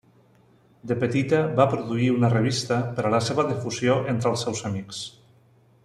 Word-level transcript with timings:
De 0.91 0.95
petita 1.03 1.41
va 1.59 1.67
produir 1.75 2.07
una 2.15 2.31
revista 2.35 2.79
per 2.97 3.05
a 3.09 3.13
la 3.17 3.21
seva 3.29 3.47
difusió 3.53 3.99
entre 4.15 4.33
els 4.35 4.47
seus 4.49 4.65
amics. 4.73 5.05